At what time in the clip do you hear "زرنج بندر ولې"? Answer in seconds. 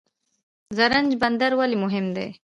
0.77-1.77